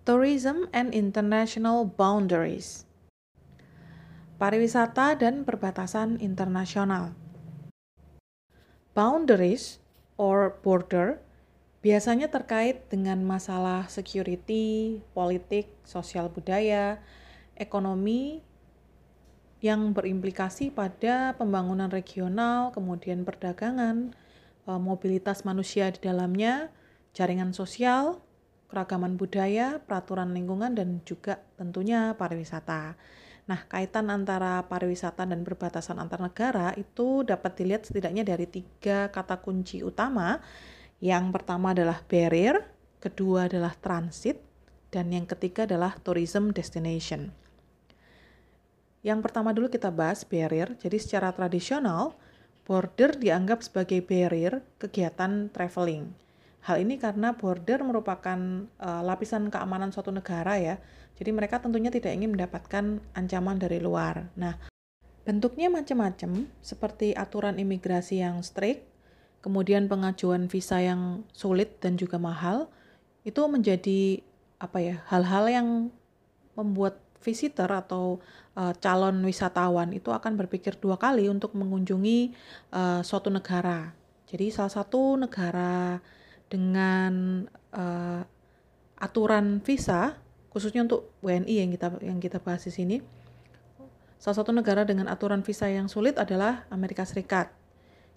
[0.00, 2.88] Tourism and International Boundaries.
[4.40, 7.12] Pariwisata dan perbatasan internasional.
[8.96, 9.76] Boundaries
[10.16, 11.20] or border
[11.84, 17.04] biasanya terkait dengan masalah security, politik, sosial budaya,
[17.52, 18.40] ekonomi
[19.60, 24.16] yang berimplikasi pada pembangunan regional, kemudian perdagangan,
[24.64, 26.72] eh, mobilitas manusia di dalamnya,
[27.12, 28.24] jaringan sosial,
[28.70, 32.94] keragaman budaya, peraturan lingkungan, dan juga tentunya pariwisata.
[33.50, 39.42] Nah, kaitan antara pariwisata dan perbatasan antar negara itu dapat dilihat setidaknya dari tiga kata
[39.42, 40.38] kunci utama.
[41.02, 42.62] Yang pertama adalah barrier,
[43.02, 44.38] kedua adalah transit,
[44.94, 47.34] dan yang ketiga adalah tourism destination.
[49.00, 50.76] Yang pertama dulu kita bahas barrier.
[50.76, 52.14] Jadi secara tradisional,
[52.68, 56.29] border dianggap sebagai barrier kegiatan traveling.
[56.60, 58.36] Hal ini karena border merupakan
[58.76, 60.76] uh, lapisan keamanan suatu negara ya.
[61.16, 64.28] Jadi mereka tentunya tidak ingin mendapatkan ancaman dari luar.
[64.36, 64.60] Nah,
[65.24, 68.84] bentuknya macam-macam seperti aturan imigrasi yang strict,
[69.40, 72.68] kemudian pengajuan visa yang sulit dan juga mahal.
[73.24, 74.20] Itu menjadi
[74.60, 74.96] apa ya?
[75.08, 75.68] hal-hal yang
[76.56, 78.20] membuat visitor atau
[78.56, 82.32] uh, calon wisatawan itu akan berpikir dua kali untuk mengunjungi
[82.72, 83.92] uh, suatu negara.
[84.28, 86.00] Jadi salah satu negara
[86.50, 88.26] dengan uh,
[89.00, 90.18] aturan visa
[90.50, 92.96] khususnya untuk WNI yang kita yang kita bahas di sini.
[94.20, 97.48] Salah satu negara dengan aturan visa yang sulit adalah Amerika Serikat.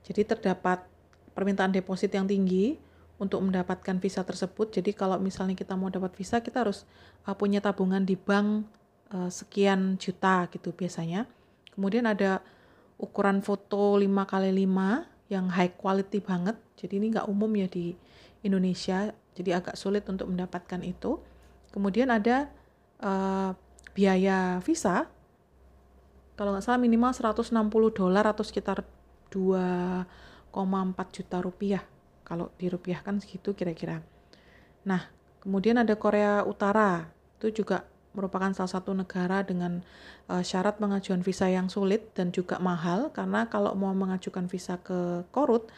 [0.03, 0.83] Jadi terdapat
[1.31, 2.75] permintaan deposit yang tinggi
[3.21, 4.75] untuk mendapatkan visa tersebut.
[4.75, 6.83] Jadi kalau misalnya kita mau dapat visa, kita harus
[7.23, 8.67] uh, punya tabungan di bank
[9.15, 11.29] uh, sekian juta gitu biasanya.
[11.71, 12.43] Kemudian ada
[12.99, 16.55] ukuran foto 5 kali 5 yang high quality banget.
[16.77, 17.97] Jadi ini nggak umum ya di
[18.45, 21.17] Indonesia, jadi agak sulit untuk mendapatkan itu.
[21.73, 22.53] Kemudian ada
[23.01, 23.57] uh,
[23.97, 25.09] biaya visa,
[26.33, 27.53] kalau nggak salah minimal 160
[27.93, 28.81] dolar atau sekitar
[29.29, 31.83] 2,4 juta rupiah.
[32.23, 34.01] Kalau dirupiahkan segitu kira-kira.
[34.87, 35.11] Nah,
[35.43, 39.81] kemudian ada Korea Utara, itu juga merupakan salah satu negara dengan
[40.29, 45.25] uh, syarat pengajuan visa yang sulit dan juga mahal karena kalau mau mengajukan visa ke
[45.33, 45.69] Korut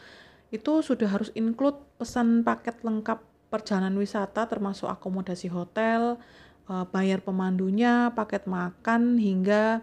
[0.54, 3.18] itu sudah harus include pesan paket lengkap
[3.50, 6.20] perjalanan wisata termasuk akomodasi hotel,
[6.70, 9.82] uh, bayar pemandunya, paket makan hingga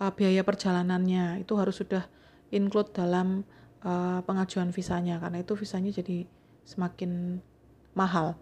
[0.00, 2.06] uh, biaya perjalanannya itu harus sudah
[2.52, 3.42] include dalam
[3.82, 6.24] uh, pengajuan visanya karena itu visanya jadi
[6.62, 7.42] semakin
[7.92, 8.38] mahal.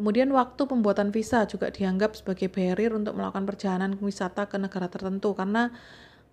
[0.00, 5.36] Kemudian waktu pembuatan visa juga dianggap sebagai barrier untuk melakukan perjalanan wisata ke negara tertentu
[5.36, 5.76] karena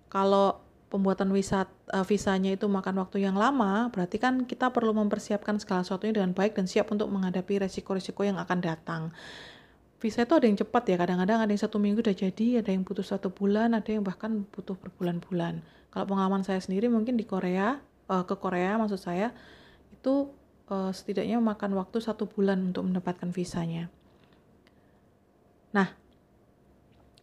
[0.07, 5.59] kalau pembuatan wisat, uh, visanya itu makan waktu yang lama, berarti kan kita perlu mempersiapkan
[5.59, 9.01] segala sesuatunya dengan baik dan siap untuk menghadapi resiko-resiko yang akan datang.
[9.99, 12.87] Visa itu ada yang cepat ya, kadang-kadang ada yang satu minggu udah jadi, ada yang
[12.87, 15.59] butuh satu bulan, ada yang bahkan butuh berbulan-bulan.
[15.91, 19.35] Kalau pengalaman saya sendiri mungkin di Korea, uh, ke Korea maksud saya,
[19.91, 20.31] itu
[20.71, 23.91] uh, setidaknya memakan waktu satu bulan untuk mendapatkan visanya.
[25.75, 25.91] Nah,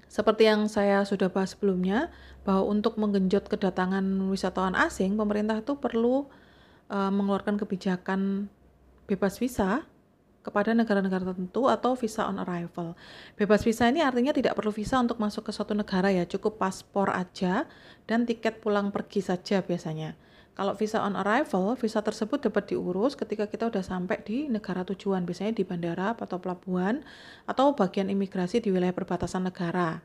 [0.09, 2.13] seperti yang saya sudah bahas sebelumnya,
[2.45, 6.29] bahwa untuk menggenjot kedatangan wisatawan asing, pemerintah itu perlu
[6.93, 8.47] uh, mengeluarkan kebijakan
[9.11, 9.85] bebas visa
[10.45, 12.93] kepada negara-negara tertentu atau visa on arrival.
[13.35, 17.09] Bebas visa ini artinya tidak perlu visa untuk masuk ke suatu negara ya, cukup paspor
[17.09, 17.65] aja
[18.05, 20.15] dan tiket pulang pergi saja biasanya.
[20.55, 25.27] Kalau visa on arrival, visa tersebut dapat diurus ketika kita sudah sampai di negara tujuan,
[25.27, 27.03] biasanya di bandara atau pelabuhan
[27.43, 29.99] atau bagian imigrasi di wilayah perbatasan negara.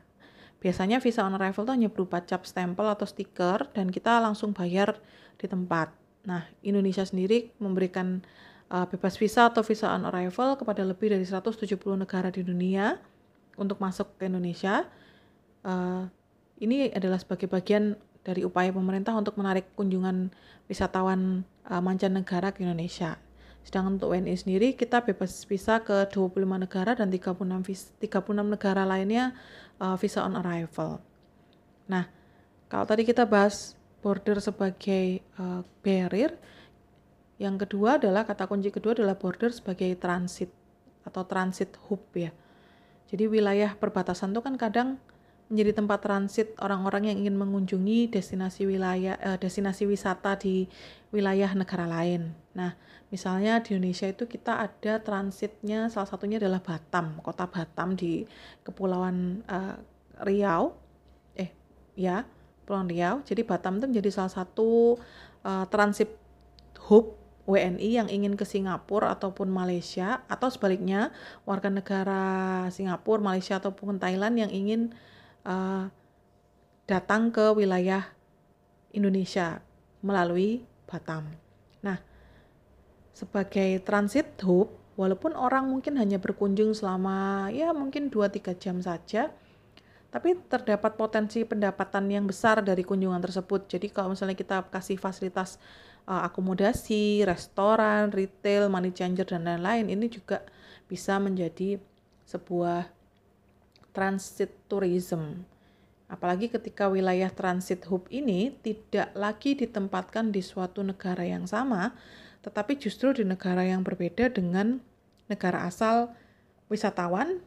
[0.58, 4.98] Biasanya visa on arrival itu hanya berupa cap stempel atau stiker dan kita langsung bayar
[5.38, 5.94] di tempat.
[6.26, 8.20] Nah, Indonesia sendiri memberikan
[8.74, 12.98] uh, bebas visa atau visa on arrival kepada lebih dari 170 negara di dunia
[13.54, 14.82] untuk masuk ke Indonesia.
[15.62, 16.10] Uh,
[16.60, 20.28] ini adalah sebagai bagian dari upaya pemerintah untuk menarik kunjungan
[20.68, 23.16] wisatawan uh, mancanegara ke Indonesia.
[23.60, 28.88] Sedangkan untuk WNI sendiri kita bebas visa ke 25 negara dan 36 vis, 36 negara
[28.88, 29.36] lainnya
[29.80, 31.00] uh, visa on arrival.
[31.88, 32.08] Nah,
[32.70, 36.36] kalau tadi kita bahas border sebagai uh, barrier,
[37.40, 40.52] yang kedua adalah kata kunci kedua adalah border sebagai transit
[41.04, 42.32] atau transit hub ya.
[43.10, 44.88] Jadi wilayah perbatasan itu kan kadang
[45.50, 50.70] menjadi tempat transit orang-orang yang ingin mengunjungi destinasi wilayah eh, destinasi wisata di
[51.10, 52.30] wilayah negara lain.
[52.54, 52.78] Nah,
[53.10, 58.22] misalnya di Indonesia itu kita ada transitnya salah satunya adalah Batam, kota Batam di
[58.62, 59.76] Kepulauan eh,
[60.22, 60.78] Riau.
[61.34, 61.50] Eh,
[61.98, 62.22] ya,
[62.62, 63.26] Pulau Riau.
[63.26, 64.94] Jadi Batam itu menjadi salah satu
[65.42, 66.14] eh, transit
[66.86, 67.18] hub
[67.50, 71.10] WNI yang ingin ke Singapura ataupun Malaysia atau sebaliknya
[71.42, 72.22] warga negara
[72.70, 74.94] Singapura, Malaysia ataupun Thailand yang ingin
[75.46, 75.88] uh,
[76.90, 78.02] datang ke wilayah
[78.90, 79.62] Indonesia
[80.02, 81.30] melalui Batam.
[81.86, 82.02] Nah,
[83.14, 89.30] sebagai transit hub, walaupun orang mungkin hanya berkunjung selama ya mungkin 2-3 jam saja,
[90.10, 93.70] tapi terdapat potensi pendapatan yang besar dari kunjungan tersebut.
[93.70, 95.62] Jadi kalau misalnya kita kasih fasilitas
[96.10, 100.42] uh, akomodasi, restoran, retail, money changer dan lain-lain, ini juga
[100.90, 101.78] bisa menjadi
[102.26, 102.90] sebuah
[103.90, 105.46] transit tourism.
[106.10, 111.94] Apalagi ketika wilayah transit hub ini tidak lagi ditempatkan di suatu negara yang sama,
[112.42, 114.82] tetapi justru di negara yang berbeda dengan
[115.30, 116.10] negara asal
[116.66, 117.38] wisatawan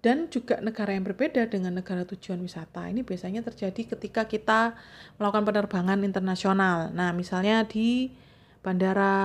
[0.00, 2.88] dan juga negara yang berbeda dengan negara tujuan wisata.
[2.88, 4.76] Ini biasanya terjadi ketika kita
[5.20, 6.88] melakukan penerbangan internasional.
[6.92, 8.08] Nah, misalnya di
[8.64, 9.16] Bandara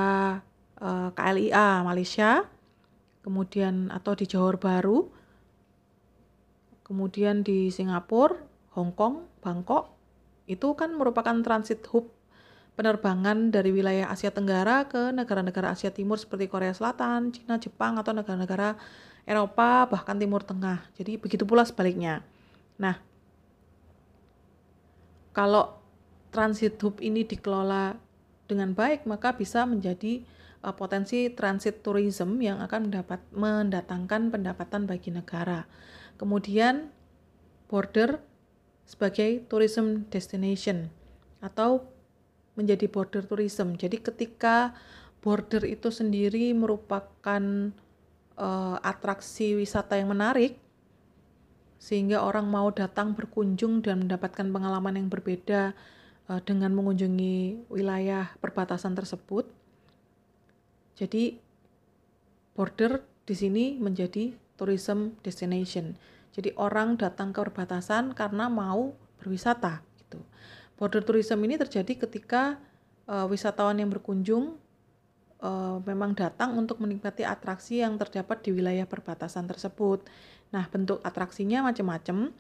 [0.79, 2.43] eh, KLIA Malaysia,
[3.23, 5.11] kemudian atau di Johor Baru,
[6.85, 8.37] kemudian di Singapura,
[8.77, 9.91] Hong Kong, Bangkok,
[10.45, 12.13] itu kan merupakan transit hub
[12.77, 18.13] penerbangan dari wilayah Asia Tenggara ke negara-negara Asia Timur seperti Korea Selatan, Cina, Jepang, atau
[18.13, 18.77] negara-negara
[19.25, 20.85] Eropa, bahkan Timur Tengah.
[20.93, 22.21] Jadi begitu pula sebaliknya.
[22.77, 22.99] Nah,
[25.33, 25.81] kalau
[26.29, 27.97] transit hub ini dikelola
[28.45, 30.21] dengan baik, maka bisa menjadi
[30.61, 35.63] uh, potensi transit tourism yang akan mendapat mendatangkan pendapatan bagi negara.
[36.15, 36.89] Kemudian
[37.67, 38.23] border
[38.85, 40.93] sebagai tourism destination
[41.41, 41.83] atau
[42.55, 43.75] menjadi border tourism.
[43.75, 44.77] Jadi ketika
[45.19, 47.43] border itu sendiri merupakan
[48.37, 50.61] uh, atraksi wisata yang menarik
[51.81, 55.75] sehingga orang mau datang berkunjung dan mendapatkan pengalaman yang berbeda
[56.31, 59.49] uh, dengan mengunjungi wilayah perbatasan tersebut.
[60.95, 61.35] Jadi
[62.55, 65.95] border di sini menjadi tourism destination.
[66.35, 68.91] Jadi orang datang ke perbatasan karena mau
[69.23, 70.19] berwisata gitu.
[70.75, 72.59] Border tourism ini terjadi ketika
[73.07, 74.59] uh, wisatawan yang berkunjung
[75.39, 80.03] uh, memang datang untuk menikmati atraksi yang terdapat di wilayah perbatasan tersebut.
[80.51, 82.31] Nah, bentuk atraksinya macam-macam.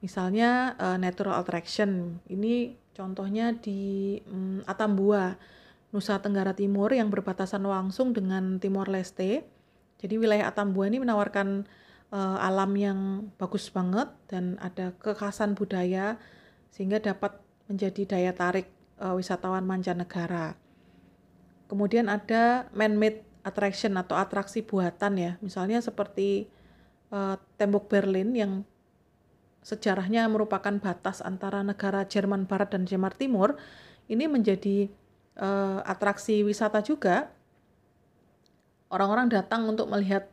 [0.00, 2.20] Misalnya uh, natural attraction.
[2.28, 5.36] Ini contohnya di um, Atambua,
[5.94, 9.53] Nusa Tenggara Timur yang berbatasan langsung dengan Timor Leste.
[10.04, 11.64] Jadi wilayah Atambua ini menawarkan
[12.12, 16.20] uh, alam yang bagus banget dan ada kekhasan budaya
[16.68, 17.40] sehingga dapat
[17.72, 18.68] menjadi daya tarik
[19.00, 20.60] uh, wisatawan mancanegara.
[21.72, 26.52] Kemudian ada man-made attraction atau atraksi buatan ya, misalnya seperti
[27.08, 28.52] uh, tembok Berlin yang
[29.64, 33.56] sejarahnya merupakan batas antara negara Jerman Barat dan Jerman Timur,
[34.12, 34.92] ini menjadi
[35.40, 37.32] uh, atraksi wisata juga.
[38.94, 40.30] Orang-orang datang untuk melihat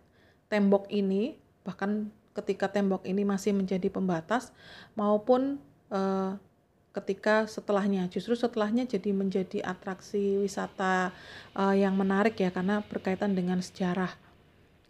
[0.54, 1.34] tembok ini,
[1.66, 4.54] bahkan ketika tembok ini masih menjadi pembatas,
[4.94, 5.58] maupun
[5.90, 6.38] uh,
[6.94, 11.10] ketika setelahnya justru setelahnya jadi menjadi atraksi wisata
[11.58, 14.14] uh, yang menarik ya karena berkaitan dengan sejarah.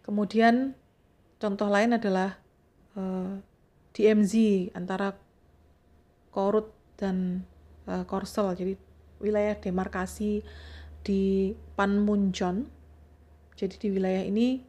[0.04, 0.76] Kemudian
[1.40, 2.36] contoh lain adalah
[2.98, 3.34] uh, eh,
[3.96, 4.34] DMZ
[4.76, 5.16] antara
[6.28, 7.48] Korut dan
[7.88, 8.74] uh, Korsel jadi
[9.22, 10.44] wilayah demarkasi
[11.06, 12.81] di Panmunjom
[13.56, 14.64] jadi di wilayah ini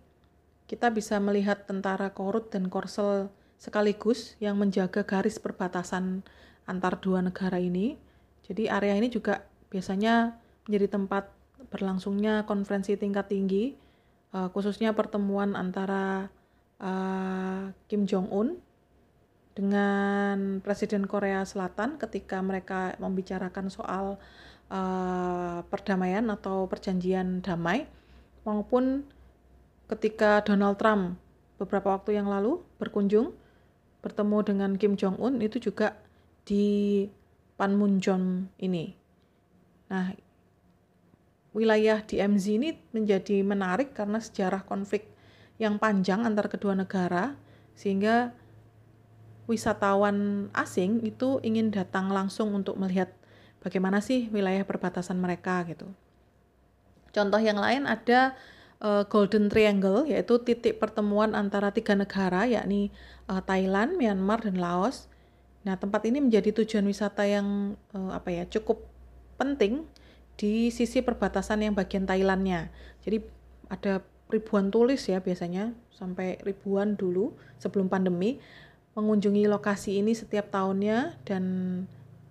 [0.68, 6.24] kita bisa melihat tentara Korut dan Korsel sekaligus yang menjaga garis perbatasan
[6.68, 7.96] antar dua negara ini.
[8.44, 10.36] Jadi area ini juga biasanya
[10.68, 11.32] menjadi tempat
[11.72, 13.75] berlangsungnya konferensi tingkat tinggi,
[14.36, 16.28] uh, khususnya pertemuan antara
[16.84, 18.60] uh, Kim Jong Un
[19.54, 24.20] dengan Presiden Korea Selatan ketika mereka membicarakan soal
[24.74, 27.88] uh, perdamaian atau perjanjian damai,
[28.43, 29.07] maupun
[29.91, 31.19] ketika Donald Trump
[31.59, 33.35] beberapa waktu yang lalu berkunjung
[34.03, 35.95] bertemu dengan Kim Jong Un itu juga
[36.43, 37.07] di
[37.55, 38.91] Panmunjom ini.
[39.88, 40.12] Nah,
[41.55, 45.07] wilayah di MZ ini menjadi menarik karena sejarah konflik
[45.62, 47.38] yang panjang antar kedua negara
[47.77, 48.33] sehingga
[49.45, 53.13] wisatawan asing itu ingin datang langsung untuk melihat
[53.62, 55.88] bagaimana sih wilayah perbatasan mereka gitu.
[57.13, 58.34] Contoh yang lain ada
[58.82, 62.89] uh, Golden Triangle yaitu titik pertemuan antara tiga negara yakni
[63.29, 65.13] uh, Thailand, Myanmar dan Laos
[65.63, 68.84] Nah, tempat ini menjadi tujuan wisata yang uh, apa ya cukup
[69.39, 69.88] penting
[70.36, 72.67] di sisi perbatasan yang bagian Thailandnya.
[73.03, 73.24] Jadi
[73.72, 77.32] ada ribuan tulis ya biasanya sampai ribuan dulu
[77.63, 78.43] sebelum pandemi
[78.93, 81.43] mengunjungi lokasi ini setiap tahunnya dan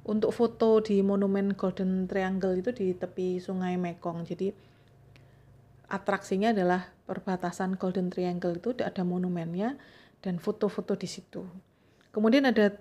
[0.03, 4.29] untuk foto di monumen Golden Triangle itu di tepi Sungai Mekong.
[4.29, 4.53] Jadi
[5.93, 9.77] atraksinya adalah perbatasan Golden Triangle itu ada monumennya
[10.25, 11.45] dan foto-foto di situ.
[12.09, 12.73] Kemudian ada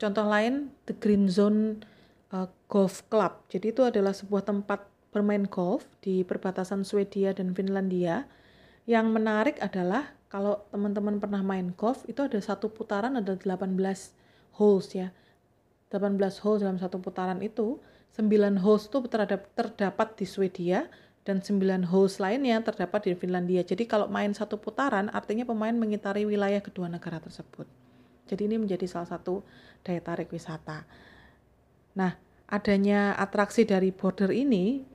[0.00, 1.84] contoh lain The Green Zone
[2.32, 3.44] uh, Golf Club.
[3.52, 8.24] Jadi itu adalah sebuah tempat bermain golf di perbatasan Swedia dan Finlandia.
[8.88, 13.76] Yang menarik adalah kalau teman-teman pernah main golf itu ada satu putaran ada 18
[14.56, 15.08] holes ya
[15.88, 17.80] 18 holes dalam satu putaran itu
[18.16, 20.88] 9 holes itu terhadap, terdapat di Swedia
[21.28, 23.60] dan 9 holes lainnya terdapat di Finlandia.
[23.60, 27.68] Jadi kalau main satu putaran artinya pemain mengitari wilayah kedua negara tersebut.
[28.24, 29.44] Jadi ini menjadi salah satu
[29.84, 30.88] daya tarik wisata.
[32.00, 32.16] Nah
[32.48, 34.88] adanya atraksi dari border ini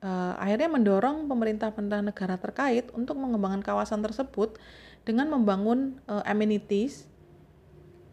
[0.00, 4.56] uh, akhirnya mendorong pemerintah-pemerintah negara terkait untuk mengembangkan kawasan tersebut
[5.04, 7.04] dengan membangun uh, amenities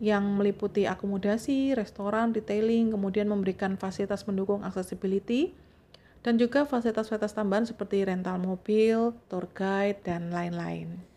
[0.04, 5.56] yang meliputi akomodasi, restoran, retailing, kemudian memberikan fasilitas pendukung accessibility,
[6.22, 11.11] dan juga fasilitas-fasilitas tambahan seperti rental mobil, tour guide, dan lain-lain.